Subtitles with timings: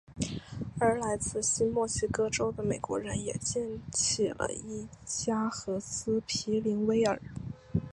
[0.79, 7.21] 而来自新墨西哥州的美国人也建起了伊加和斯皮灵威尔。